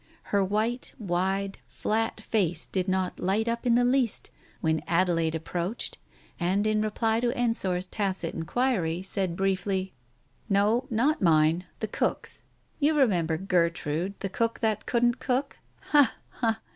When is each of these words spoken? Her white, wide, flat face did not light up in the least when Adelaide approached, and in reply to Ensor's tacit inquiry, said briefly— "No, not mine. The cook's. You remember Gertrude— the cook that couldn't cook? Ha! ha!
Her 0.33 0.43
white, 0.43 0.95
wide, 0.97 1.59
flat 1.67 2.21
face 2.21 2.65
did 2.65 2.87
not 2.87 3.19
light 3.19 3.47
up 3.47 3.67
in 3.67 3.75
the 3.75 3.85
least 3.85 4.31
when 4.59 4.81
Adelaide 4.87 5.35
approached, 5.35 5.99
and 6.39 6.65
in 6.65 6.81
reply 6.81 7.19
to 7.19 7.31
Ensor's 7.37 7.85
tacit 7.85 8.33
inquiry, 8.33 9.03
said 9.03 9.35
briefly— 9.35 9.93
"No, 10.59 10.87
not 10.89 11.21
mine. 11.21 11.65
The 11.81 11.87
cook's. 11.87 12.41
You 12.79 12.97
remember 12.97 13.37
Gertrude— 13.37 14.15
the 14.21 14.29
cook 14.29 14.59
that 14.61 14.87
couldn't 14.87 15.19
cook? 15.19 15.57
Ha! 15.91 16.15
ha! 16.31 16.61